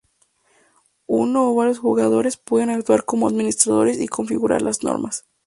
[1.05, 5.27] Uno o varios jugadores pueden actuar como administradores y configurar las normas.